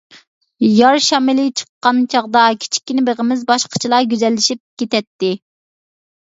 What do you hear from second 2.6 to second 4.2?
كىچىككىنە بېغىمىز باشقىچىلا